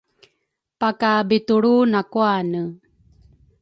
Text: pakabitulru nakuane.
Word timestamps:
pakabitulru 0.79 1.73
nakuane. 1.91 2.61